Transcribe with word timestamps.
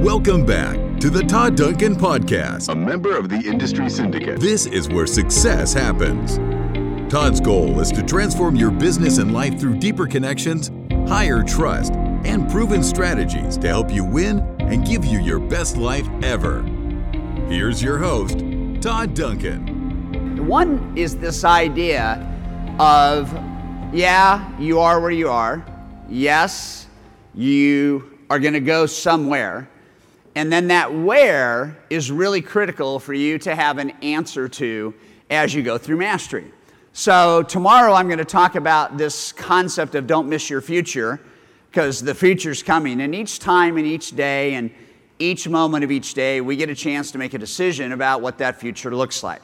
Welcome 0.00 0.46
back 0.46 0.98
to 1.00 1.10
the 1.10 1.22
Todd 1.22 1.58
Duncan 1.58 1.94
Podcast, 1.94 2.70
a 2.70 2.74
member 2.74 3.14
of 3.14 3.28
the 3.28 3.36
Industry 3.36 3.90
Syndicate. 3.90 4.40
This 4.40 4.64
is 4.64 4.88
where 4.88 5.06
success 5.06 5.74
happens. 5.74 6.38
Todd's 7.12 7.38
goal 7.38 7.78
is 7.80 7.92
to 7.92 8.02
transform 8.02 8.56
your 8.56 8.70
business 8.70 9.18
and 9.18 9.34
life 9.34 9.60
through 9.60 9.76
deeper 9.78 10.06
connections, 10.06 10.70
higher 11.06 11.42
trust, 11.42 11.92
and 12.24 12.50
proven 12.50 12.82
strategies 12.82 13.58
to 13.58 13.68
help 13.68 13.92
you 13.92 14.02
win 14.02 14.38
and 14.58 14.86
give 14.86 15.04
you 15.04 15.20
your 15.20 15.38
best 15.38 15.76
life 15.76 16.08
ever. 16.22 16.62
Here's 17.50 17.82
your 17.82 17.98
host, 17.98 18.38
Todd 18.80 19.12
Duncan. 19.12 20.46
One 20.46 20.96
is 20.96 21.18
this 21.18 21.44
idea 21.44 22.26
of, 22.78 23.30
yeah, 23.92 24.58
you 24.58 24.80
are 24.80 24.98
where 24.98 25.10
you 25.10 25.28
are. 25.28 25.62
Yes, 26.08 26.86
you 27.34 28.18
are 28.30 28.38
going 28.38 28.54
to 28.54 28.60
go 28.60 28.86
somewhere. 28.86 29.68
And 30.34 30.52
then 30.52 30.68
that 30.68 30.94
where 30.94 31.76
is 31.90 32.10
really 32.10 32.40
critical 32.40 33.00
for 33.00 33.12
you 33.12 33.38
to 33.38 33.54
have 33.54 33.78
an 33.78 33.90
answer 34.02 34.48
to 34.48 34.94
as 35.28 35.54
you 35.54 35.62
go 35.62 35.76
through 35.76 35.96
mastery. 35.96 36.50
So, 36.92 37.42
tomorrow 37.44 37.92
I'm 37.92 38.06
going 38.06 38.18
to 38.18 38.24
talk 38.24 38.56
about 38.56 38.98
this 38.98 39.30
concept 39.32 39.94
of 39.94 40.06
don't 40.06 40.28
miss 40.28 40.50
your 40.50 40.60
future 40.60 41.20
because 41.70 42.00
the 42.00 42.14
future's 42.14 42.64
coming. 42.64 43.00
And 43.00 43.14
each 43.14 43.38
time 43.38 43.76
and 43.76 43.86
each 43.86 44.16
day 44.16 44.54
and 44.54 44.72
each 45.20 45.48
moment 45.48 45.84
of 45.84 45.90
each 45.92 46.14
day, 46.14 46.40
we 46.40 46.56
get 46.56 46.68
a 46.68 46.74
chance 46.74 47.12
to 47.12 47.18
make 47.18 47.32
a 47.32 47.38
decision 47.38 47.92
about 47.92 48.22
what 48.22 48.38
that 48.38 48.58
future 48.58 48.94
looks 48.94 49.22
like. 49.22 49.40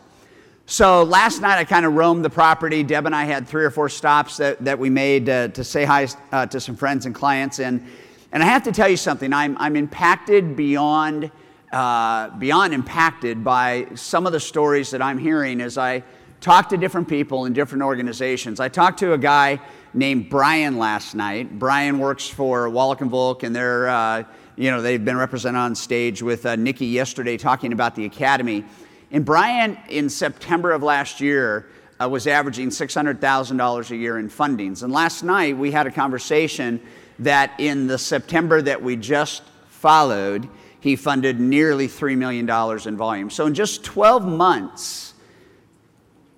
So, 0.67 1.05
last 1.05 1.41
night 1.41 1.59
I 1.59 1.65
kind 1.65 1.87
of 1.87 1.95
roamed 1.95 2.25
the 2.25 2.31
property. 2.31 2.83
Deb 2.83 3.07
and 3.07 3.15
I 3.15 3.25
had 3.25 3.47
three 3.47 3.65
or 3.65 3.71
four 3.71 3.89
stops 3.89 4.37
that, 4.39 4.65
that 4.65 4.79
we 4.79 4.91
made 4.91 5.29
uh, 5.29 5.49
to 5.49 5.63
say 5.63 5.85
hi 5.85 6.09
uh, 6.33 6.47
to 6.47 6.61
some 6.61 6.75
friends 6.75 7.07
and 7.07 7.15
clients. 7.15 7.61
And, 7.61 7.87
and 8.33 8.43
I 8.43 8.47
have 8.47 8.65
to 8.65 8.73
tell 8.73 8.89
you 8.89 8.97
something, 8.97 9.33
I'm, 9.33 9.57
I'm 9.59 9.77
impacted 9.77 10.57
beyond, 10.57 11.31
uh, 11.73 12.31
beyond 12.31 12.75
impacted 12.75 13.45
by 13.45 13.87
some 13.95 14.27
of 14.27 14.33
the 14.33 14.41
stories 14.41 14.91
that 14.91 15.01
I'm 15.01 15.19
hearing 15.19 15.61
as 15.61 15.79
I 15.79 16.03
talk 16.41 16.69
to 16.71 16.77
different 16.77 17.09
people 17.09 17.47
in 17.47 17.53
different 17.53 17.83
organizations. 17.83 18.61
I 18.61 18.69
talked 18.69 18.99
to 19.01 19.13
a 19.13 19.19
guy 19.19 19.61
named 19.95 20.29
Brian 20.29 20.79
last 20.79 21.15
night. 21.15 21.59
Brian 21.59 21.99
works 21.99 22.29
for 22.29 22.69
Wallach 22.69 23.01
and 23.01 23.11
Volk, 23.11 23.43
and 23.43 23.55
they're, 23.55 23.89
uh, 23.89 24.25
you 24.57 24.71
know, 24.71 24.83
they've 24.83 25.05
been 25.05 25.17
represented 25.17 25.59
on 25.59 25.75
stage 25.75 26.23
with 26.23 26.45
uh, 26.45 26.57
Nikki 26.57 26.87
yesterday 26.87 27.37
talking 27.37 27.73
about 27.73 27.95
the 27.95 28.05
academy. 28.05 28.65
And 29.11 29.25
Brian, 29.25 29.79
in 29.89 30.11
September 30.11 30.73
of 30.73 30.83
last 30.83 31.21
year, 31.21 31.67
uh, 31.99 32.09
was 32.09 32.27
averaging 32.27 32.69
$600,000 32.69 33.91
a 33.91 33.97
year 33.97 34.19
in 34.19 34.29
fundings. 34.29 34.83
And 34.83 34.93
last 34.93 35.23
night 35.23 35.57
we 35.57 35.71
had 35.71 35.87
a 35.87 35.91
conversation 35.91 36.81
that 37.19 37.53
in 37.59 37.87
the 37.87 37.99
September 37.99 38.61
that 38.63 38.83
we 38.83 38.97
just 38.97 39.43
followed, 39.69 40.49
he 40.81 40.97
funded 40.97 41.41
nearly 41.41 41.89
$3 41.89 42.17
million 42.17 42.49
in 42.89 42.97
volume. 42.97 43.31
So 43.31 43.47
in 43.47 43.55
just 43.55 43.85
12 43.85 44.27
months, 44.27 45.15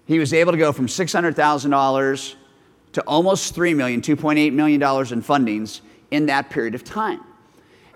he 0.07 0.19
was 0.19 0.33
able 0.33 0.53
to 0.53 0.59
go 0.59 0.73
from 0.73 0.87
$600,000 0.87 2.35
to 2.93 3.03
almost 3.03 3.55
$3 3.55 3.77
million, 3.77 4.01
$2.8 4.01 4.53
million 4.53 4.81
in 4.83 5.23
fundings 5.23 5.81
in 6.11 6.27
that 6.27 6.51
period 6.51 6.75
of 6.75 6.85
time. 6.85 7.21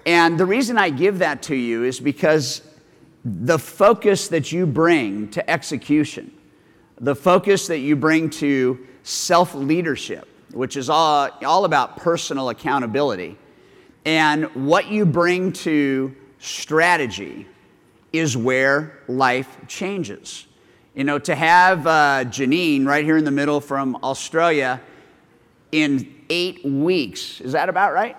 And 0.04 0.38
the 0.38 0.46
reason 0.46 0.76
I 0.76 0.90
give 0.90 1.20
that 1.20 1.42
to 1.44 1.54
you 1.54 1.84
is 1.84 2.00
because 2.00 2.62
the 3.24 3.58
focus 3.58 4.28
that 4.28 4.52
you 4.52 4.66
bring 4.66 5.30
to 5.30 5.48
execution, 5.48 6.32
the 7.00 7.14
focus 7.14 7.68
that 7.68 7.78
you 7.78 7.96
bring 7.96 8.30
to 8.30 8.86
self 9.04 9.54
leadership, 9.54 10.28
which 10.52 10.76
is 10.76 10.88
all, 10.90 11.30
all 11.44 11.64
about 11.64 11.96
personal 11.96 12.48
accountability, 12.48 13.36
and 14.04 14.44
what 14.54 14.88
you 14.88 15.06
bring 15.06 15.52
to 15.52 16.14
strategy 16.38 17.46
is 18.12 18.36
where 18.36 19.00
life 19.08 19.56
changes. 19.68 20.46
You 20.94 21.04
know, 21.04 21.18
to 21.20 21.34
have 21.34 21.86
uh, 21.86 22.24
Janine 22.26 22.86
right 22.86 23.04
here 23.04 23.16
in 23.16 23.24
the 23.24 23.30
middle 23.30 23.60
from 23.60 23.96
Australia 24.02 24.80
in 25.70 26.14
eight 26.28 26.64
weeks, 26.64 27.40
is 27.40 27.52
that 27.52 27.68
about 27.68 27.94
right? 27.94 28.16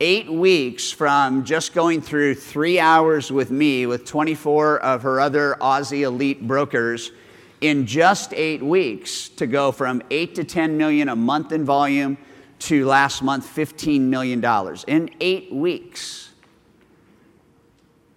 Eight 0.00 0.30
weeks 0.30 0.90
from 0.90 1.44
just 1.44 1.74
going 1.74 2.00
through 2.00 2.36
three 2.36 2.78
hours 2.78 3.32
with 3.32 3.50
me 3.50 3.86
with 3.86 4.04
24 4.04 4.78
of 4.80 5.02
her 5.02 5.20
other 5.20 5.56
Aussie 5.60 6.02
elite 6.02 6.46
brokers 6.46 7.10
in 7.62 7.86
just 7.86 8.34
eight 8.34 8.62
weeks 8.62 9.28
to 9.30 9.46
go 9.46 9.72
from 9.72 10.02
eight 10.10 10.34
to 10.34 10.44
10 10.44 10.76
million 10.76 11.08
a 11.08 11.16
month 11.16 11.52
in 11.52 11.64
volume 11.64 12.18
to 12.58 12.84
last 12.84 13.22
month 13.22 13.46
$15 13.46 14.00
million 14.00 14.44
in 14.88 15.10
eight 15.20 15.52
weeks. 15.52 16.30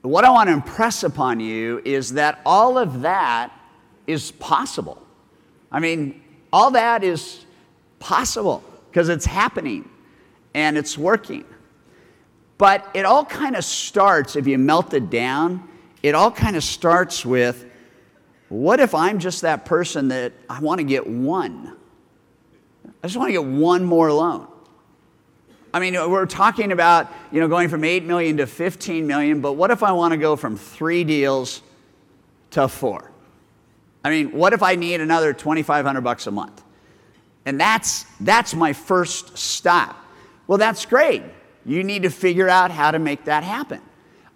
What 0.02 0.26
I 0.26 0.32
want 0.32 0.50
to 0.50 0.54
impress 0.54 1.04
upon 1.04 1.40
you 1.40 1.82
is 1.86 2.14
that 2.14 2.42
all 2.46 2.78
of 2.78 3.02
that 3.02 3.52
is 4.08 4.32
possible. 4.34 5.02
I 5.72 5.80
mean, 5.80 6.22
all 6.52 6.72
that 6.72 7.04
is 7.04 7.46
possible 8.00 8.64
because 8.90 9.10
it's 9.10 9.26
happening 9.26 9.90
and 10.54 10.78
it's 10.78 10.98
working. 10.98 11.46
But 12.58 12.88
it 12.94 13.06
all 13.06 13.26
kind 13.26 13.56
of 13.56 13.66
starts, 13.66 14.36
if 14.36 14.48
you 14.48 14.58
melt 14.58 14.94
it 14.94 15.10
down, 15.10 15.68
it 16.02 16.16
all 16.16 16.32
kind 16.32 16.56
of 16.56 16.64
starts 16.64 17.26
with 17.26 17.66
what 18.56 18.80
if 18.80 18.96
I'm 18.96 19.20
just 19.20 19.42
that 19.42 19.66
person 19.66 20.08
that 20.10 20.34
I 20.50 20.60
want 20.60 20.80
to 20.80 20.84
get 20.84 21.06
one? 21.06 21.76
I 23.04 23.08
just 23.08 23.18
want 23.18 23.30
to 23.30 23.34
get 23.34 23.46
one 23.46 23.84
more 23.84 24.12
loan. 24.12 24.48
I 25.74 25.80
mean, 25.80 25.94
we're 26.10 26.26
talking 26.26 26.72
about, 26.72 27.12
you 27.32 27.42
know, 27.42 27.50
going 27.50 27.68
from 27.68 27.84
8 27.84 28.06
million 28.06 28.38
to 28.38 28.48
15 28.48 29.06
million, 29.06 29.42
but 29.42 29.54
what 29.54 29.72
if 29.72 29.84
I 29.84 29.92
want 29.92 30.14
to 30.14 30.18
go 30.18 30.38
from 30.38 30.56
three 30.56 31.04
deals 31.04 31.62
to 32.52 32.70
four? 32.70 33.12
I 34.04 34.10
mean, 34.10 34.32
what 34.32 34.54
if 34.54 34.64
I 34.64 34.76
need 34.76 35.02
another 35.02 35.34
2500 35.34 36.02
bucks 36.02 36.28
a 36.28 36.32
month? 36.32 36.64
And 37.46 37.60
that's 37.60 38.06
that's 38.22 38.56
my 38.56 38.72
first 38.72 39.38
stop. 39.38 39.98
Well, 40.48 40.58
that's 40.58 40.86
great. 40.86 41.24
You 41.66 41.84
need 41.84 42.04
to 42.04 42.10
figure 42.10 42.48
out 42.48 42.72
how 42.72 42.92
to 42.92 43.00
make 43.00 43.26
that 43.26 43.44
happen. 43.44 43.82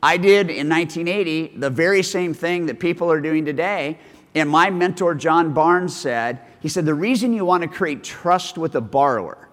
I 0.02 0.18
did 0.18 0.50
in 0.50 0.70
1980 0.70 1.58
the 1.58 1.70
very 1.70 2.04
same 2.04 2.34
thing 2.34 2.68
that 2.68 2.80
people 2.80 3.12
are 3.12 3.20
doing 3.20 3.46
today. 3.46 4.00
And 4.36 4.50
my 4.50 4.70
mentor, 4.70 5.16
John 5.16 5.54
Barnes, 5.54 5.96
said, 5.96 6.40
he 6.62 6.70
said, 6.70 6.86
the 6.86 6.94
reason 6.94 7.34
you 7.34 7.46
want 7.46 7.64
to 7.64 7.70
create 7.70 8.04
trust 8.04 8.58
with 8.58 8.74
the 8.74 8.82
borrower 8.82 9.50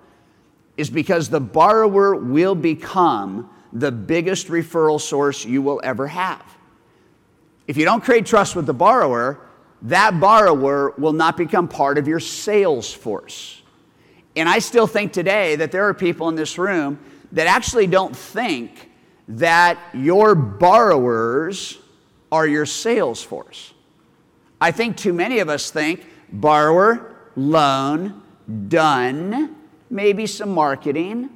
is 0.76 0.90
because 0.90 1.28
the 1.28 1.40
borrower 1.40 2.14
will 2.14 2.54
become 2.54 3.50
the 3.72 3.90
biggest 3.90 4.48
referral 4.48 5.00
source 5.00 5.44
you 5.44 5.62
will 5.62 5.80
ever 5.82 6.06
have. 6.06 6.44
If 7.66 7.76
you 7.76 7.84
don't 7.84 8.02
create 8.02 8.26
trust 8.26 8.54
with 8.54 8.66
the 8.66 8.74
borrower, 8.74 9.40
that 9.82 10.20
borrower 10.20 10.90
will 10.98 11.12
not 11.12 11.36
become 11.36 11.68
part 11.68 11.98
of 11.98 12.06
your 12.06 12.20
sales 12.20 12.92
force. 12.92 13.62
And 14.36 14.48
I 14.48 14.58
still 14.58 14.86
think 14.86 15.12
today 15.12 15.56
that 15.56 15.72
there 15.72 15.84
are 15.88 15.94
people 15.94 16.28
in 16.28 16.34
this 16.34 16.58
room 16.58 16.98
that 17.32 17.46
actually 17.46 17.86
don't 17.86 18.14
think 18.14 18.90
that 19.28 19.78
your 19.92 20.34
borrowers 20.34 21.78
are 22.30 22.46
your 22.46 22.66
sales 22.66 23.22
force. 23.22 23.72
I 24.60 24.70
think 24.70 24.96
too 24.96 25.12
many 25.12 25.40
of 25.40 25.48
us 25.48 25.70
think 25.70 26.06
borrower, 26.30 27.16
loan, 27.36 28.22
done, 28.68 29.56
maybe 29.90 30.26
some 30.26 30.50
marketing, 30.50 31.30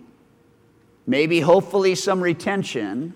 maybe 1.06 1.40
hopefully 1.40 1.94
some 1.94 2.20
retention, 2.20 3.14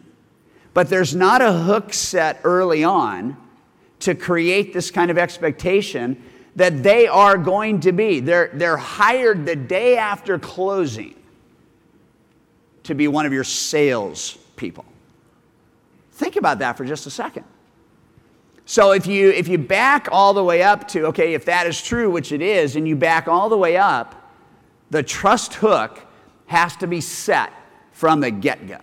but 0.72 0.88
there's 0.88 1.14
not 1.14 1.40
a 1.40 1.52
hook 1.52 1.92
set 1.92 2.40
early 2.44 2.82
on 2.84 3.36
to 4.00 4.14
create 4.14 4.72
this 4.72 4.90
kind 4.90 5.10
of 5.10 5.16
expectation 5.16 6.22
that 6.56 6.82
they 6.82 7.06
are 7.06 7.38
going 7.38 7.80
to 7.80 7.92
be. 7.92 8.20
They're, 8.20 8.50
they're 8.52 8.76
hired 8.76 9.46
the 9.46 9.56
day 9.56 9.96
after 9.96 10.38
closing 10.38 11.14
to 12.84 12.94
be 12.94 13.08
one 13.08 13.24
of 13.24 13.32
your 13.32 13.44
sales 13.44 14.38
people. 14.56 14.84
Think 16.12 16.36
about 16.36 16.60
that 16.60 16.76
for 16.76 16.84
just 16.84 17.06
a 17.06 17.10
second. 17.10 17.44
So 18.66 18.92
if 18.92 19.06
you 19.06 19.30
if 19.30 19.48
you 19.48 19.58
back 19.58 20.08
all 20.10 20.32
the 20.32 20.44
way 20.44 20.62
up 20.62 20.88
to 20.88 21.06
okay, 21.06 21.34
if 21.34 21.44
that 21.46 21.66
is 21.66 21.82
true, 21.82 22.10
which 22.10 22.32
it 22.32 22.40
is, 22.40 22.76
and 22.76 22.88
you 22.88 22.96
back 22.96 23.28
all 23.28 23.48
the 23.48 23.58
way 23.58 23.76
up, 23.76 24.32
the 24.90 25.02
trust 25.02 25.54
hook 25.54 26.00
has 26.46 26.76
to 26.76 26.86
be 26.86 27.00
set 27.00 27.52
from 27.92 28.20
the 28.20 28.30
get-go. 28.30 28.78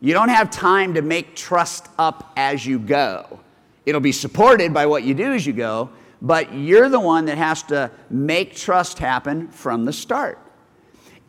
You 0.00 0.14
don't 0.14 0.28
have 0.28 0.50
time 0.50 0.94
to 0.94 1.02
make 1.02 1.34
trust 1.34 1.88
up 1.98 2.32
as 2.36 2.64
you 2.64 2.78
go. 2.78 3.40
It'll 3.86 4.00
be 4.00 4.12
supported 4.12 4.72
by 4.72 4.86
what 4.86 5.02
you 5.02 5.14
do 5.14 5.32
as 5.32 5.46
you 5.46 5.52
go, 5.52 5.90
but 6.22 6.54
you're 6.54 6.88
the 6.88 7.00
one 7.00 7.24
that 7.26 7.38
has 7.38 7.62
to 7.64 7.90
make 8.10 8.54
trust 8.54 8.98
happen 8.98 9.48
from 9.48 9.84
the 9.84 9.92
start. 9.92 10.38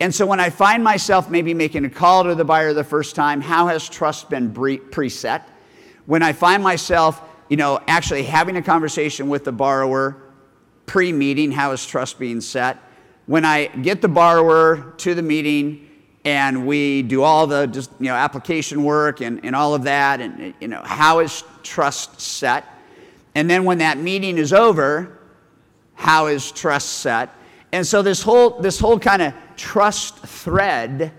And 0.00 0.14
so 0.14 0.24
when 0.24 0.40
I 0.40 0.48
find 0.48 0.82
myself 0.82 1.28
maybe 1.28 1.52
making 1.52 1.84
a 1.84 1.90
call 1.90 2.24
to 2.24 2.34
the 2.34 2.44
buyer 2.44 2.72
the 2.72 2.82
first 2.82 3.14
time, 3.14 3.42
how 3.42 3.66
has 3.66 3.88
trust 3.88 4.30
been 4.30 4.52
preset? 4.52 5.42
When 6.06 6.22
I 6.22 6.32
find 6.32 6.62
myself, 6.62 7.22
you 7.50 7.58
know, 7.58 7.80
actually 7.86 8.22
having 8.22 8.56
a 8.56 8.62
conversation 8.62 9.28
with 9.28 9.44
the 9.44 9.52
borrower 9.52 10.16
pre-meeting, 10.86 11.52
how 11.52 11.72
is 11.72 11.86
trust 11.86 12.18
being 12.18 12.40
set? 12.40 12.78
When 13.26 13.44
I 13.44 13.66
get 13.66 14.00
the 14.00 14.08
borrower 14.08 14.94
to 14.98 15.14
the 15.14 15.22
meeting 15.22 15.90
and 16.24 16.66
we 16.66 17.02
do 17.02 17.22
all 17.22 17.46
the 17.46 17.66
just 17.66 17.90
you 17.98 18.06
know 18.06 18.14
application 18.14 18.82
work 18.82 19.20
and, 19.20 19.44
and 19.44 19.56
all 19.56 19.74
of 19.74 19.84
that 19.84 20.20
and 20.20 20.54
you 20.60 20.68
know 20.68 20.82
how 20.84 21.20
is 21.20 21.44
trust 21.62 22.20
set 22.20 22.64
and 23.34 23.48
then 23.48 23.64
when 23.64 23.78
that 23.78 23.96
meeting 23.96 24.36
is 24.36 24.52
over 24.52 25.18
how 25.94 26.26
is 26.26 26.52
trust 26.52 26.98
set 26.98 27.30
and 27.72 27.86
so 27.86 28.02
this 28.02 28.22
whole 28.22 28.60
this 28.60 28.78
whole 28.78 28.98
kind 28.98 29.22
of 29.22 29.34
trust 29.56 30.18
thread 30.18 31.12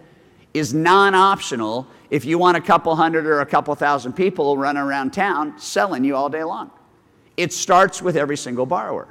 is 0.53 0.74
non-optional 0.74 1.88
if 2.09 2.25
you 2.25 2.38
want 2.38 2.57
a 2.57 2.62
couple 2.62 2.95
hundred 2.95 3.25
or 3.25 3.39
a 3.39 3.45
couple 3.45 3.74
thousand 3.75 4.13
people 4.13 4.57
running 4.57 4.81
around 4.81 5.12
town 5.12 5.57
selling 5.57 6.03
you 6.03 6.15
all 6.15 6.30
day 6.30 6.44
long 6.44 6.69
it 7.38 7.53
starts 7.53 8.01
with 8.01 8.18
every 8.18 8.38
single 8.38 8.65
borrower 8.65 9.07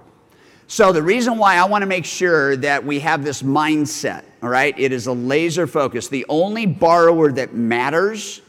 so, 0.70 0.92
the 0.92 1.02
reason 1.02 1.36
why 1.36 1.56
I 1.56 1.64
want 1.64 1.82
to 1.82 1.86
make 1.86 2.04
sure 2.04 2.54
that 2.58 2.86
we 2.86 3.00
have 3.00 3.24
this 3.24 3.42
mindset, 3.42 4.22
all 4.40 4.48
right, 4.48 4.72
it 4.78 4.92
is 4.92 5.08
a 5.08 5.12
laser 5.12 5.66
focus. 5.66 6.06
The 6.06 6.24
only 6.28 6.64
borrower 6.64 7.32
that 7.32 7.54
matters 7.54 8.40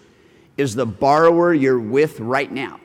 is 0.56 0.76
the 0.76 0.86
borrower 0.86 1.52
you're 1.52 1.80
with 1.80 2.20
right 2.20 2.52
now. 2.52 2.80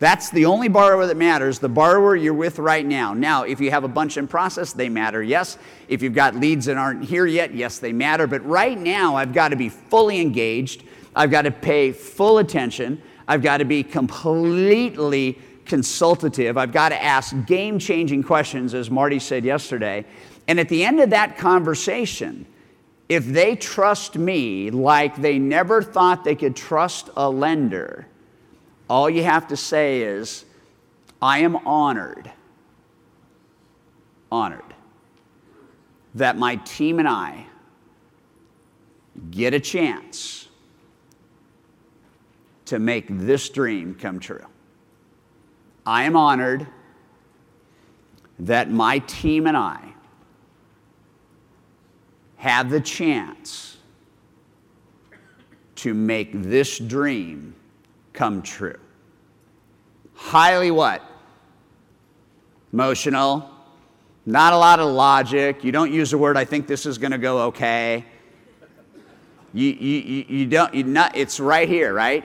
That's 0.00 0.30
the 0.30 0.46
only 0.46 0.68
borrower 0.68 1.06
that 1.06 1.18
matters, 1.18 1.58
the 1.58 1.68
borrower 1.68 2.16
you're 2.16 2.32
with 2.32 2.58
right 2.58 2.86
now. 2.86 3.12
Now, 3.12 3.44
if 3.44 3.60
you 3.60 3.70
have 3.70 3.84
a 3.84 3.88
bunch 3.88 4.16
in 4.16 4.26
process, 4.26 4.72
they 4.72 4.88
matter, 4.88 5.22
yes. 5.22 5.58
If 5.88 6.02
you've 6.02 6.14
got 6.14 6.34
leads 6.34 6.64
that 6.64 6.78
aren't 6.78 7.04
here 7.04 7.26
yet, 7.26 7.54
yes, 7.54 7.78
they 7.78 7.92
matter. 7.92 8.26
But 8.26 8.44
right 8.46 8.78
now, 8.78 9.14
I've 9.14 9.34
got 9.34 9.48
to 9.48 9.56
be 9.56 9.68
fully 9.68 10.20
engaged, 10.20 10.84
I've 11.14 11.30
got 11.30 11.42
to 11.42 11.50
pay 11.50 11.92
full 11.92 12.38
attention, 12.38 13.02
I've 13.28 13.42
got 13.42 13.58
to 13.58 13.66
be 13.66 13.82
completely 13.82 15.38
consultative. 15.66 16.56
I've 16.56 16.72
got 16.72 16.88
to 16.88 17.00
ask 17.00 17.34
game 17.46 17.78
changing 17.78 18.24
questions, 18.24 18.74
as 18.74 18.90
Marty 18.90 19.20
said 19.20 19.44
yesterday. 19.44 20.04
And 20.48 20.58
at 20.58 20.68
the 20.68 20.82
end 20.82 20.98
of 20.98 21.10
that 21.10 21.38
conversation, 21.38 22.46
if 23.08 23.26
they 23.26 23.54
trust 23.54 24.16
me 24.16 24.70
like 24.70 25.14
they 25.16 25.38
never 25.38 25.82
thought 25.82 26.24
they 26.24 26.34
could 26.34 26.56
trust 26.56 27.10
a 27.16 27.30
lender, 27.30 28.08
all 28.90 29.08
you 29.08 29.22
have 29.22 29.46
to 29.46 29.56
say 29.56 30.02
is, 30.02 30.44
I 31.22 31.38
am 31.38 31.54
honored, 31.64 32.28
honored 34.32 34.74
that 36.16 36.36
my 36.36 36.56
team 36.56 36.98
and 36.98 37.06
I 37.06 37.46
get 39.30 39.54
a 39.54 39.60
chance 39.60 40.48
to 42.64 42.80
make 42.80 43.06
this 43.08 43.48
dream 43.48 43.94
come 43.94 44.18
true. 44.18 44.44
I 45.86 46.02
am 46.02 46.16
honored 46.16 46.66
that 48.40 48.72
my 48.72 48.98
team 48.98 49.46
and 49.46 49.56
I 49.56 49.94
have 52.38 52.70
the 52.70 52.80
chance 52.80 53.76
to 55.76 55.94
make 55.94 56.30
this 56.32 56.78
dream 56.78 57.54
come 58.20 58.42
true. 58.42 58.78
Highly 60.12 60.70
what? 60.70 61.00
Emotional. 62.70 63.50
Not 64.26 64.52
a 64.52 64.58
lot 64.58 64.78
of 64.78 64.90
logic. 64.90 65.64
You 65.64 65.72
don't 65.72 65.90
use 65.90 66.10
the 66.10 66.18
word, 66.18 66.36
I 66.36 66.44
think 66.44 66.66
this 66.66 66.84
is 66.84 66.98
going 66.98 67.12
to 67.12 67.18
go 67.18 67.38
okay. 67.44 68.04
You, 69.54 69.70
you, 69.70 70.24
you 70.28 70.46
don't, 70.46 70.74
you 70.74 70.84
not, 70.84 71.16
it's 71.16 71.40
right 71.40 71.66
here, 71.66 71.94
right? 71.94 72.22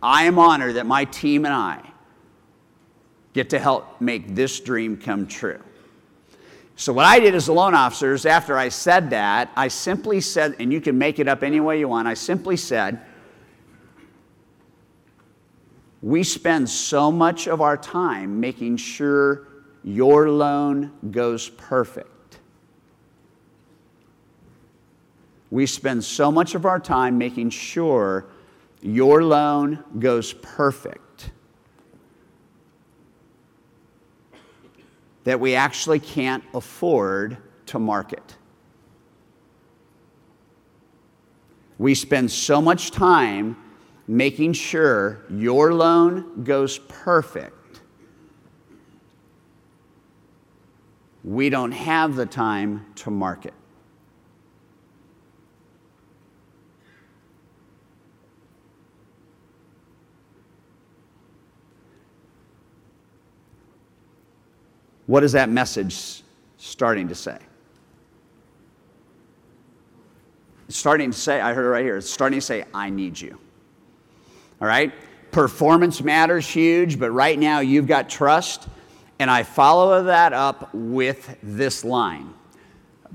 I 0.00 0.22
am 0.22 0.38
honored 0.38 0.76
that 0.76 0.86
my 0.86 1.04
team 1.06 1.46
and 1.46 1.52
I 1.52 1.80
get 3.32 3.50
to 3.50 3.58
help 3.58 4.00
make 4.00 4.36
this 4.36 4.60
dream 4.60 4.96
come 4.96 5.26
true. 5.26 5.60
So, 6.76 6.92
what 6.92 7.06
I 7.06 7.18
did 7.18 7.34
as 7.34 7.48
a 7.48 7.52
loan 7.52 7.74
officer 7.74 8.14
is 8.14 8.24
after 8.24 8.56
I 8.56 8.68
said 8.68 9.10
that, 9.10 9.50
I 9.56 9.66
simply 9.66 10.20
said, 10.20 10.54
and 10.60 10.72
you 10.72 10.80
can 10.80 10.96
make 10.96 11.18
it 11.18 11.26
up 11.26 11.42
any 11.42 11.58
way 11.58 11.80
you 11.80 11.88
want, 11.88 12.06
I 12.06 12.14
simply 12.14 12.56
said, 12.56 13.04
we 16.02 16.24
spend 16.24 16.68
so 16.68 17.12
much 17.12 17.46
of 17.46 17.60
our 17.60 17.76
time 17.76 18.40
making 18.40 18.76
sure 18.76 19.46
your 19.84 20.28
loan 20.28 20.92
goes 21.12 21.48
perfect. 21.50 22.08
We 25.50 25.66
spend 25.66 26.02
so 26.02 26.32
much 26.32 26.56
of 26.56 26.66
our 26.66 26.80
time 26.80 27.18
making 27.18 27.50
sure 27.50 28.26
your 28.80 29.22
loan 29.22 29.84
goes 30.00 30.32
perfect 30.32 31.30
that 35.22 35.38
we 35.38 35.54
actually 35.54 36.00
can't 36.00 36.42
afford 36.52 37.36
to 37.66 37.78
market. 37.78 38.36
We 41.78 41.94
spend 41.94 42.30
so 42.30 42.60
much 42.60 42.90
time 42.90 43.56
making 44.12 44.52
sure 44.52 45.24
your 45.30 45.72
loan 45.72 46.44
goes 46.44 46.78
perfect. 46.80 47.80
We 51.24 51.48
don't 51.48 51.72
have 51.72 52.14
the 52.14 52.26
time 52.26 52.84
to 52.96 53.10
market. 53.10 53.54
What 65.06 65.24
is 65.24 65.32
that 65.32 65.48
message 65.48 66.22
starting 66.58 67.08
to 67.08 67.14
say? 67.14 67.38
It's 70.68 70.76
starting 70.76 71.10
to 71.10 71.16
say, 71.16 71.40
I 71.40 71.54
heard 71.54 71.64
it 71.64 71.70
right 71.70 71.84
here, 71.84 71.96
it's 71.96 72.10
starting 72.10 72.40
to 72.40 72.44
say, 72.44 72.66
I 72.74 72.90
need 72.90 73.18
you. 73.18 73.38
All 74.62 74.68
right? 74.68 74.92
Performance 75.32 76.00
matters 76.02 76.48
huge, 76.48 76.96
but 77.00 77.10
right 77.10 77.36
now 77.36 77.58
you've 77.58 77.88
got 77.88 78.08
trust. 78.08 78.68
And 79.18 79.28
I 79.28 79.42
follow 79.42 80.04
that 80.04 80.32
up 80.32 80.72
with 80.72 81.36
this 81.42 81.84
line 81.84 82.32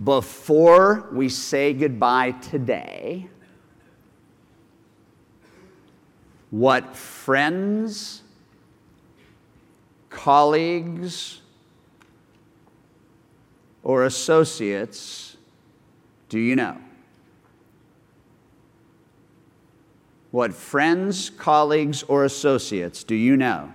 Before 0.03 1.07
we 1.11 1.29
say 1.29 1.73
goodbye 1.73 2.31
today, 2.31 3.29
what 6.51 6.95
friends, 6.95 8.23
colleagues, 10.09 11.41
or 13.83 14.03
associates 14.03 15.38
do 16.27 16.39
you 16.39 16.57
know? 16.57 16.77
What 20.31 20.53
friends, 20.53 21.29
colleagues, 21.29 22.03
or 22.03 22.25
associates 22.25 23.03
do 23.03 23.15
you 23.15 23.37
know? 23.37 23.73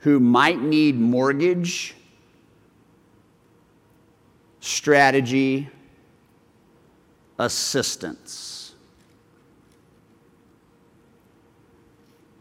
Who 0.00 0.20
might 0.20 0.60
need 0.60 0.98
mortgage, 0.98 1.94
strategy, 4.60 5.70
assistance. 7.38 8.54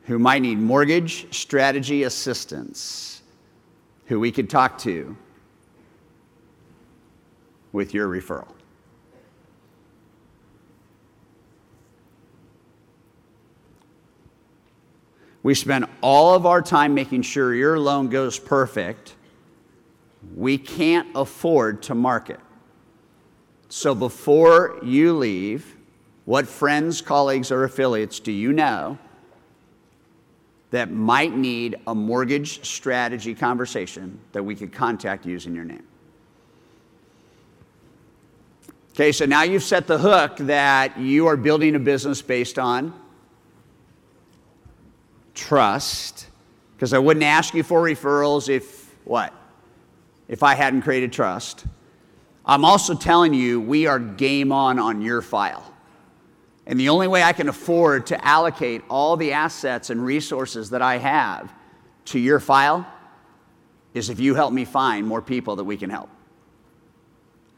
who 0.03 0.19
might 0.19 0.41
need 0.41 0.59
mortgage 0.59 1.33
strategy 1.33 2.03
assistance, 2.03 3.21
who 4.07 4.19
we 4.19 4.31
could 4.31 4.49
talk 4.49 4.77
to 4.79 5.15
with 7.73 7.93
your 7.93 8.07
referral. 8.07 8.47
We 15.41 15.53
spend 15.55 15.85
all 15.99 16.35
of 16.35 16.45
our 16.45 16.61
time 16.61 16.93
making 16.93 17.23
sure 17.23 17.53
your 17.53 17.77
loan 17.77 18.07
goes 18.07 18.39
perfect. 18.39 19.15
We 20.37 20.57
can't 20.57 21.09
afford 21.15 21.83
to 21.83 21.95
market. 21.95 22.39
So 23.67 23.93
before 23.93 24.79
you 24.81 25.17
leave, 25.17 25.75
what 26.23 26.47
friends, 26.47 27.01
colleagues, 27.01 27.51
or 27.51 27.65
affiliates 27.65 28.21
do 28.21 28.31
you 28.31 28.53
know 28.53 28.97
that 30.71 30.89
might 30.89 31.35
need 31.35 31.75
a 31.85 31.93
mortgage 31.93 32.65
strategy 32.65 33.35
conversation 33.35 34.19
that 34.31 34.43
we 34.43 34.55
could 34.55 34.71
contact 34.71 35.25
using 35.25 35.53
your 35.53 35.65
name. 35.65 35.83
Okay, 38.93 39.11
so 39.11 39.25
now 39.25 39.41
you've 39.41 39.63
set 39.63 39.87
the 39.87 39.97
hook 39.97 40.37
that 40.37 40.99
you 40.99 41.25
are 41.25 41.35
building 41.35 41.73
a 41.73 41.79
business 41.79 42.21
based 42.21 42.59
on 42.59 42.93
trust, 45.33 46.27
because 46.75 46.93
I 46.93 46.99
wouldn't 46.99 47.23
ask 47.23 47.55
you 47.55 47.63
for 47.63 47.81
referrals 47.81 48.49
if 48.49 48.93
what? 49.03 49.33
If 50.27 50.43
I 50.43 50.53
hadn't 50.53 50.83
created 50.83 51.11
trust. 51.11 51.65
I'm 52.45 52.63
also 52.63 52.93
telling 52.93 53.33
you, 53.33 53.59
we 53.59 53.87
are 53.87 53.97
game 53.97 54.51
on 54.51 54.77
on 54.77 55.01
your 55.01 55.23
file. 55.23 55.73
And 56.67 56.79
the 56.79 56.89
only 56.89 57.07
way 57.07 57.23
I 57.23 57.33
can 57.33 57.49
afford 57.49 58.05
to 58.07 58.23
allocate 58.23 58.83
all 58.91 59.17
the 59.17 59.33
assets 59.33 59.89
and 59.89 60.05
resources 60.05 60.69
that 60.69 60.83
I 60.83 60.99
have 60.99 61.51
to 62.05 62.19
your 62.19 62.39
file 62.39 62.85
is 63.95 64.11
if 64.11 64.19
you 64.19 64.35
help 64.35 64.53
me 64.53 64.65
find 64.65 65.07
more 65.07 65.21
people 65.21 65.55
that 65.55 65.63
we 65.63 65.77
can 65.77 65.89
help. 65.89 66.09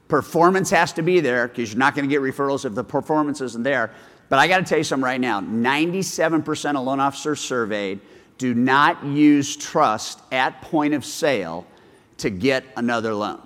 Performance 0.07 0.69
has 0.69 0.93
to 0.93 1.01
be 1.01 1.19
there 1.19 1.47
because 1.47 1.71
you're 1.71 1.79
not 1.79 1.95
going 1.95 2.07
to 2.07 2.13
get 2.13 2.21
referrals 2.21 2.65
if 2.65 2.75
the 2.75 2.83
performance 2.83 3.41
isn't 3.41 3.63
there. 3.63 3.91
But 4.29 4.39
I 4.39 4.47
got 4.47 4.59
to 4.59 4.63
tell 4.63 4.77
you 4.77 4.83
something 4.83 5.03
right 5.03 5.19
now 5.19 5.41
97% 5.41 6.75
of 6.75 6.85
loan 6.85 6.99
officers 6.99 7.39
surveyed 7.39 7.99
do 8.37 8.53
not 8.53 9.03
use 9.03 9.55
trust 9.55 10.19
at 10.31 10.61
point 10.61 10.93
of 10.93 11.05
sale 11.05 11.65
to 12.17 12.29
get 12.29 12.63
another 12.75 13.13
loan. 13.13 13.44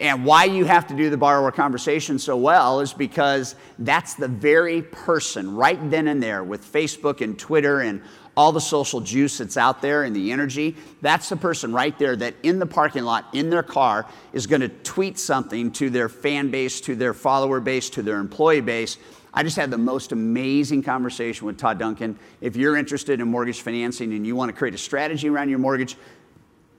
And 0.00 0.24
why 0.24 0.44
you 0.44 0.64
have 0.64 0.86
to 0.88 0.96
do 0.96 1.10
the 1.10 1.16
borrower 1.16 1.52
conversation 1.52 2.18
so 2.18 2.36
well 2.36 2.80
is 2.80 2.92
because 2.92 3.54
that's 3.78 4.14
the 4.14 4.26
very 4.26 4.82
person 4.82 5.54
right 5.54 5.78
then 5.90 6.08
and 6.08 6.22
there 6.22 6.42
with 6.42 6.70
Facebook 6.70 7.20
and 7.20 7.38
Twitter 7.38 7.80
and 7.80 8.02
all 8.36 8.50
the 8.50 8.60
social 8.60 9.00
juice 9.00 9.38
that's 9.38 9.56
out 9.56 9.82
there 9.82 10.04
and 10.04 10.16
the 10.16 10.32
energy. 10.32 10.74
That's 11.02 11.28
the 11.28 11.36
person 11.36 11.72
right 11.72 11.96
there 11.98 12.16
that 12.16 12.34
in 12.42 12.58
the 12.58 12.66
parking 12.66 13.04
lot, 13.04 13.26
in 13.32 13.50
their 13.50 13.62
car, 13.62 14.06
is 14.32 14.46
going 14.46 14.62
to 14.62 14.68
tweet 14.68 15.18
something 15.18 15.70
to 15.72 15.90
their 15.90 16.08
fan 16.08 16.50
base, 16.50 16.80
to 16.82 16.96
their 16.96 17.12
follower 17.12 17.60
base, 17.60 17.90
to 17.90 18.02
their 18.02 18.18
employee 18.18 18.62
base. 18.62 18.96
I 19.34 19.42
just 19.42 19.56
had 19.56 19.70
the 19.70 19.78
most 19.78 20.12
amazing 20.12 20.82
conversation 20.82 21.46
with 21.46 21.58
Todd 21.58 21.78
Duncan. 21.78 22.18
If 22.40 22.56
you're 22.56 22.76
interested 22.76 23.20
in 23.20 23.28
mortgage 23.28 23.60
financing 23.60 24.12
and 24.14 24.26
you 24.26 24.34
want 24.34 24.50
to 24.50 24.56
create 24.56 24.74
a 24.74 24.78
strategy 24.78 25.28
around 25.28 25.48
your 25.48 25.58
mortgage, 25.58 25.96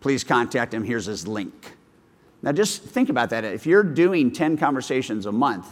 please 0.02 0.24
contact 0.24 0.74
him. 0.74 0.84
Here's 0.84 1.06
his 1.06 1.28
link. 1.28 1.74
Now, 2.44 2.52
just 2.52 2.84
think 2.84 3.10
about 3.10 3.30
that. 3.30 3.46
If 3.46 3.66
you're 3.66 3.84
doing 3.84 4.30
10 4.30 4.58
conversations 4.58 5.26
a 5.26 5.32
month 5.32 5.66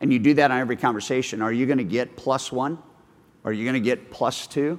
and 0.00 0.12
you 0.12 0.20
do 0.20 0.32
that 0.34 0.52
on 0.52 0.60
every 0.60 0.76
conversation, 0.76 1.42
are 1.42 1.52
you 1.52 1.66
going 1.66 1.78
to 1.78 1.84
get 1.84 2.16
plus 2.16 2.52
one? 2.52 2.78
Are 3.44 3.52
you 3.52 3.64
going 3.64 3.74
to 3.74 3.80
get 3.80 4.12
plus 4.12 4.46
two? 4.46 4.78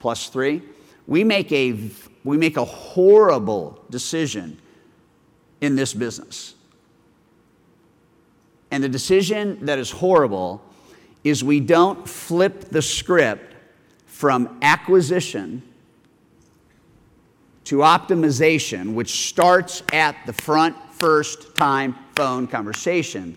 Plus 0.00 0.30
three? 0.30 0.62
We 1.06 1.22
make 1.22 1.52
a, 1.52 1.90
we 2.24 2.38
make 2.38 2.56
a 2.56 2.64
horrible 2.64 3.84
decision 3.90 4.58
in 5.60 5.76
this 5.76 5.92
business. 5.92 6.54
And 8.70 8.82
the 8.82 8.88
decision 8.88 9.66
that 9.66 9.78
is 9.78 9.90
horrible 9.90 10.62
is 11.24 11.44
we 11.44 11.60
don't 11.60 12.08
flip 12.08 12.70
the 12.70 12.82
script 12.82 13.54
from 14.06 14.58
acquisition 14.62 15.62
to 17.64 17.78
optimization, 17.78 18.94
which 18.94 19.28
starts 19.28 19.82
at 19.92 20.16
the 20.26 20.32
front 20.32 20.76
first 20.92 21.54
time 21.56 21.96
phone 22.14 22.46
conversation, 22.46 23.36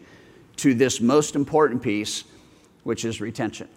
to 0.57 0.73
this 0.73 0.99
most 1.01 1.35
important 1.35 1.81
piece, 1.81 2.23
which 2.83 3.05
is 3.05 3.21
retention. 3.21 3.67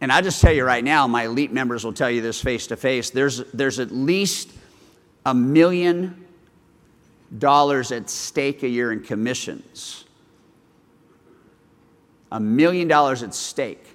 And 0.00 0.10
I 0.10 0.20
just 0.20 0.40
tell 0.40 0.52
you 0.52 0.64
right 0.64 0.82
now, 0.82 1.06
my 1.06 1.26
elite 1.26 1.52
members 1.52 1.84
will 1.84 1.92
tell 1.92 2.10
you 2.10 2.20
this 2.20 2.40
face 2.40 2.66
to 2.68 2.76
face. 2.76 3.10
There's 3.10 3.44
there's 3.52 3.78
at 3.78 3.92
least 3.92 4.50
a 5.24 5.34
million 5.34 6.26
dollars 7.38 7.92
at 7.92 8.10
stake 8.10 8.62
a 8.62 8.68
year 8.68 8.92
in 8.92 9.00
commissions. 9.00 10.04
A 12.32 12.40
million 12.40 12.88
dollars 12.88 13.22
at 13.22 13.34
stake 13.34 13.86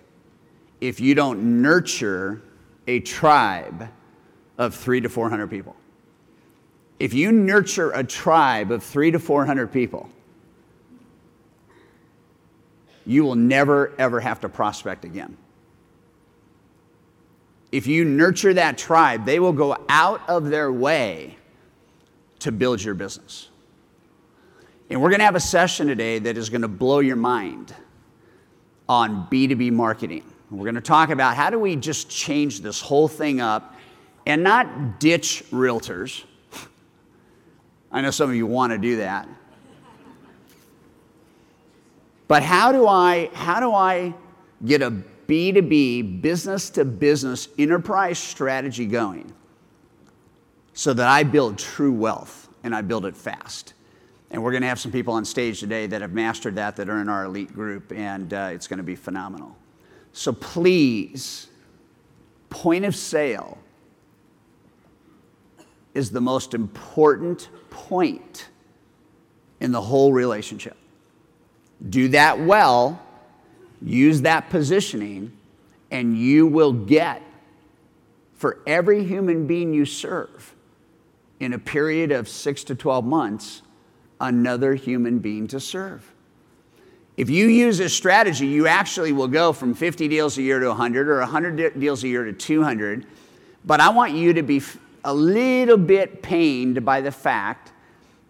if 0.80 1.00
you 1.00 1.16
don't 1.16 1.62
nurture 1.62 2.42
a 2.88 3.00
tribe 3.00 3.90
of 4.58 4.74
three 4.76 5.02
to 5.02 5.10
400 5.10 5.48
people. 5.50 5.76
If 7.00 7.14
you 7.14 7.32
nurture 7.32 7.92
a 7.92 8.04
tribe 8.04 8.72
of 8.72 8.84
three 8.84 9.12
to 9.12 9.20
400 9.20 9.72
people, 9.72 10.10
you 13.06 13.24
will 13.24 13.36
never, 13.36 13.94
ever 14.00 14.20
have 14.20 14.42
to 14.42 14.50
prospect 14.50 15.06
again. 15.06 15.38
If 17.72 17.86
you 17.86 18.04
nurture 18.04 18.54
that 18.54 18.78
tribe, 18.78 19.26
they 19.26 19.40
will 19.40 19.54
go 19.54 19.78
out 19.90 20.22
of 20.28 20.50
their 20.50 20.72
way 20.72 21.38
to 22.40 22.52
build 22.52 22.84
your 22.84 22.94
business. 22.94 23.50
And 24.90 25.02
we're 25.02 25.10
going 25.10 25.20
to 25.20 25.26
have 25.26 25.36
a 25.36 25.40
session 25.40 25.88
today 25.88 26.20
that 26.20 26.38
is 26.38 26.50
going 26.50 26.62
to 26.62 26.68
blow 26.68 27.00
your 27.00 27.18
mind 27.18 27.76
on 28.88 29.28
B2B 29.30 29.72
marketing. 29.72 30.24
We're 30.50 30.64
going 30.64 30.76
to 30.76 30.82
talk 30.82 31.10
about 31.10 31.36
how 31.36 31.50
do 31.50 31.60
we 31.60 31.76
just 31.76 32.10
change 32.10 32.62
this 32.62 32.80
whole 32.80 33.10
thing 33.10 33.42
up 33.42 33.76
and 34.28 34.44
not 34.44 35.00
ditch 35.00 35.42
realtors. 35.52 36.26
I 37.90 38.02
know 38.02 38.12
some 38.12 38.30
of 38.30 38.36
you 38.36 38.46
want 38.46 38.74
to 38.74 38.78
do 38.78 38.98
that. 38.98 39.28
But 42.28 42.44
how 42.44 42.74
do 42.74 42.86
I 42.86 43.30
how 43.34 43.62
do 43.62 43.72
I 43.74 44.14
get 44.66 44.82
a 44.82 44.92
B2B 44.92 46.22
business 46.22 46.70
to 46.72 46.84
business 46.84 47.48
enterprise 47.58 48.20
strategy 48.20 48.86
going 48.86 49.32
so 50.74 50.94
that 50.94 51.08
I 51.08 51.24
build 51.24 51.58
true 51.58 51.94
wealth 51.94 52.50
and 52.66 52.76
I 52.76 52.82
build 52.82 53.06
it 53.06 53.16
fast? 53.16 53.76
And 54.30 54.44
we're 54.44 54.52
going 54.52 54.64
to 54.64 54.68
have 54.68 54.80
some 54.80 54.92
people 54.92 55.14
on 55.14 55.24
stage 55.24 55.62
today 55.62 55.88
that 55.88 56.02
have 56.02 56.12
mastered 56.12 56.56
that 56.56 56.76
that 56.76 56.90
are 56.90 57.00
in 57.00 57.08
our 57.08 57.24
elite 57.24 57.54
group 57.54 57.94
and 57.94 58.34
uh, 58.34 58.50
it's 58.52 58.68
going 58.68 58.80
to 58.80 58.84
be 58.84 58.98
phenomenal. 58.98 59.56
So 60.12 60.34
please 60.34 61.48
point 62.50 62.84
of 62.84 62.94
sale 62.94 63.58
is 65.98 66.12
the 66.12 66.22
most 66.22 66.54
important 66.54 67.50
point 67.72 68.50
in 69.60 69.72
the 69.72 69.82
whole 69.82 70.14
relationship. 70.14 70.78
Do 71.90 72.10
that 72.10 72.40
well, 72.40 73.02
use 73.82 74.22
that 74.22 74.52
positioning, 74.52 75.36
and 75.90 76.16
you 76.16 76.46
will 76.46 76.72
get 76.72 77.24
for 78.36 78.60
every 78.68 79.04
human 79.04 79.48
being 79.48 79.74
you 79.74 79.86
serve 79.86 80.54
in 81.40 81.54
a 81.54 81.60
period 81.60 82.12
of 82.12 82.30
six 82.30 82.64
to 82.66 82.76
12 82.76 83.04
months 83.04 83.64
another 84.22 84.76
human 84.76 85.18
being 85.18 85.48
to 85.48 85.60
serve. 85.60 86.14
If 87.16 87.32
you 87.32 87.48
use 87.48 87.80
this 87.80 87.96
strategy, 87.96 88.46
you 88.46 88.68
actually 88.68 89.14
will 89.14 89.28
go 89.28 89.52
from 89.52 89.74
50 89.74 90.08
deals 90.08 90.38
a 90.38 90.44
year 90.44 90.60
to 90.60 90.68
100 90.68 91.10
or 91.10 91.18
100 91.22 91.80
deals 91.80 92.04
a 92.04 92.08
year 92.08 92.24
to 92.24 92.34
200. 92.34 93.08
But 93.66 93.80
I 93.80 93.90
want 93.90 94.14
you 94.14 94.34
to 94.34 94.44
be 94.44 94.62
a 95.04 95.14
little 95.14 95.78
bit 95.78 96.22
pained 96.22 96.84
by 96.84 97.02
the 97.02 97.12
fact 97.12 97.72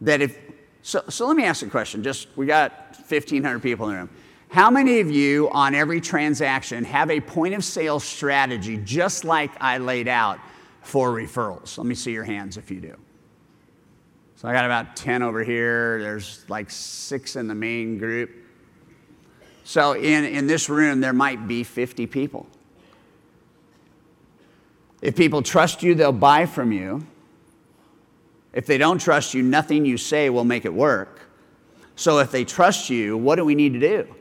that 0.01 0.21
if, 0.21 0.37
so, 0.81 1.03
so 1.09 1.27
let 1.27 1.35
me 1.35 1.43
ask 1.43 1.65
a 1.65 1.69
question. 1.69 2.03
Just, 2.03 2.27
we 2.35 2.45
got 2.45 2.95
1,500 3.09 3.59
people 3.61 3.87
in 3.87 3.91
the 3.91 3.97
room. 3.99 4.09
How 4.49 4.71
many 4.71 4.99
of 4.99 5.11
you 5.11 5.49
on 5.51 5.75
every 5.75 5.99
transaction 5.99 6.83
have 6.85 7.11
a 7.11 7.19
point 7.19 7.53
of 7.53 7.63
sale 7.63 7.99
strategy 7.99 8.77
just 8.77 9.25
like 9.25 9.51
I 9.61 9.77
laid 9.77 10.07
out 10.07 10.39
for 10.81 11.11
referrals? 11.11 11.77
Let 11.77 11.85
me 11.87 11.95
see 11.95 12.11
your 12.11 12.23
hands 12.23 12.57
if 12.57 12.71
you 12.71 12.79
do. 12.79 12.95
So 14.37 14.47
I 14.47 14.53
got 14.53 14.65
about 14.65 14.95
10 14.95 15.23
over 15.23 15.43
here. 15.43 15.99
There's 16.01 16.45
like 16.47 16.69
six 16.69 17.35
in 17.35 17.47
the 17.47 17.55
main 17.55 17.97
group. 17.97 18.31
So 19.63 19.93
in, 19.93 20.23
in 20.23 20.47
this 20.47 20.69
room, 20.69 21.01
there 21.01 21.11
might 21.11 21.47
be 21.47 21.63
50 21.63 22.07
people. 22.07 22.47
If 25.01 25.15
people 25.15 25.41
trust 25.41 25.83
you, 25.83 25.95
they'll 25.95 26.11
buy 26.11 26.45
from 26.45 26.71
you. 26.71 27.05
If 28.53 28.65
they 28.65 28.77
don't 28.77 28.99
trust 28.99 29.33
you, 29.33 29.43
nothing 29.43 29.85
you 29.85 29.97
say 29.97 30.29
will 30.29 30.43
make 30.43 30.65
it 30.65 30.73
work. 30.73 31.21
So 31.95 32.19
if 32.19 32.31
they 32.31 32.43
trust 32.43 32.89
you, 32.89 33.17
what 33.17 33.35
do 33.35 33.45
we 33.45 33.55
need 33.55 33.73
to 33.73 33.79
do? 33.79 34.15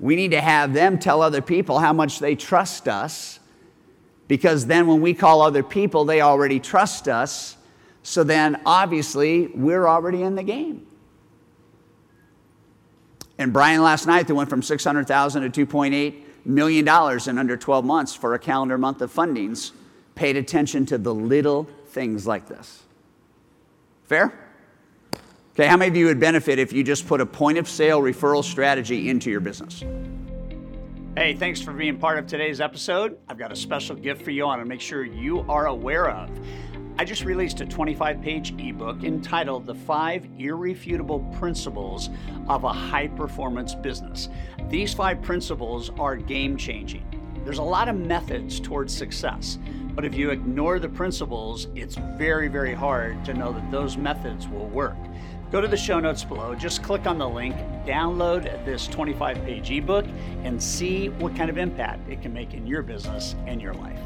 We 0.00 0.14
need 0.16 0.30
to 0.32 0.40
have 0.40 0.74
them 0.74 0.98
tell 0.98 1.22
other 1.22 1.42
people 1.42 1.78
how 1.78 1.92
much 1.92 2.18
they 2.18 2.34
trust 2.34 2.86
us, 2.86 3.40
because 4.28 4.66
then 4.66 4.86
when 4.86 5.00
we 5.00 5.14
call 5.14 5.40
other 5.40 5.62
people, 5.62 6.04
they 6.04 6.20
already 6.20 6.60
trust 6.60 7.08
us. 7.08 7.56
So 8.02 8.24
then 8.24 8.60
obviously 8.64 9.48
we're 9.48 9.86
already 9.86 10.22
in 10.22 10.34
the 10.34 10.42
game. 10.42 10.86
And 13.38 13.52
Brian 13.52 13.82
last 13.82 14.06
night, 14.06 14.26
they 14.26 14.34
went 14.34 14.50
from 14.50 14.62
600,000 14.62 15.50
to 15.50 15.66
2.8 15.66 16.22
million 16.44 16.84
dollars 16.84 17.28
in 17.28 17.38
under 17.38 17.56
12 17.56 17.84
months 17.84 18.14
for 18.14 18.34
a 18.34 18.38
calendar 18.38 18.78
month 18.78 19.00
of 19.02 19.12
fundings 19.12 19.72
paid 20.14 20.36
attention 20.36 20.84
to 20.86 20.98
the 20.98 21.14
little 21.14 21.68
things 21.88 22.26
like 22.26 22.48
this. 22.48 22.82
Fair? 24.04 24.32
Okay, 25.52 25.66
how 25.66 25.76
many 25.76 25.88
of 25.88 25.96
you 25.96 26.06
would 26.06 26.20
benefit 26.20 26.58
if 26.58 26.72
you 26.72 26.84
just 26.84 27.06
put 27.06 27.20
a 27.20 27.26
point 27.26 27.58
of 27.58 27.68
sale 27.68 28.00
referral 28.00 28.44
strategy 28.44 29.10
into 29.10 29.30
your 29.30 29.40
business? 29.40 29.82
Hey, 31.16 31.34
thanks 31.34 31.60
for 31.60 31.72
being 31.72 31.98
part 31.98 32.18
of 32.18 32.28
today's 32.28 32.60
episode. 32.60 33.18
I've 33.28 33.38
got 33.38 33.50
a 33.50 33.56
special 33.56 33.96
gift 33.96 34.22
for 34.22 34.30
you 34.30 34.44
I 34.44 34.46
want 34.46 34.60
to 34.60 34.64
make 34.64 34.80
sure 34.80 35.04
you 35.04 35.40
are 35.48 35.66
aware 35.66 36.10
of. 36.10 36.30
I 37.00 37.04
just 37.04 37.24
released 37.24 37.60
a 37.60 37.64
25 37.64 38.20
page 38.20 38.52
ebook 38.58 39.04
entitled 39.04 39.66
The 39.66 39.74
Five 39.76 40.26
Irrefutable 40.36 41.20
Principles 41.38 42.10
of 42.48 42.64
a 42.64 42.72
High 42.72 43.06
Performance 43.06 43.72
Business. 43.72 44.28
These 44.68 44.94
five 44.94 45.22
principles 45.22 45.92
are 46.00 46.16
game 46.16 46.56
changing. 46.56 47.04
There's 47.44 47.58
a 47.58 47.62
lot 47.62 47.88
of 47.88 47.94
methods 47.94 48.58
towards 48.58 48.92
success, 48.92 49.60
but 49.94 50.04
if 50.04 50.16
you 50.16 50.30
ignore 50.30 50.80
the 50.80 50.88
principles, 50.88 51.68
it's 51.76 51.94
very, 51.94 52.48
very 52.48 52.74
hard 52.74 53.24
to 53.26 53.32
know 53.32 53.52
that 53.52 53.70
those 53.70 53.96
methods 53.96 54.48
will 54.48 54.66
work. 54.66 54.96
Go 55.52 55.60
to 55.60 55.68
the 55.68 55.76
show 55.76 56.00
notes 56.00 56.24
below, 56.24 56.56
just 56.56 56.82
click 56.82 57.06
on 57.06 57.16
the 57.16 57.28
link, 57.28 57.54
download 57.86 58.42
this 58.64 58.88
25 58.88 59.44
page 59.44 59.70
ebook, 59.70 60.04
and 60.42 60.60
see 60.60 61.10
what 61.10 61.36
kind 61.36 61.48
of 61.48 61.58
impact 61.58 62.10
it 62.10 62.22
can 62.22 62.32
make 62.32 62.54
in 62.54 62.66
your 62.66 62.82
business 62.82 63.36
and 63.46 63.62
your 63.62 63.74
life. 63.74 64.00